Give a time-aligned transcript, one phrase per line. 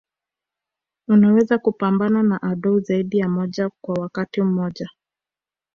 [1.07, 4.89] Unaweza kupambana na adui zaidi ya mmoja kwa wakati mmoja